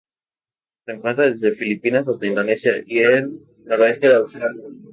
[0.83, 4.63] Se encuentra desde Filipinas hasta Indonesia y el noroeste de Australia.